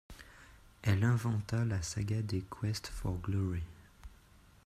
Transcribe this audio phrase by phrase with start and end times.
[0.81, 3.61] Elle inventa la saga des Quest for Glory.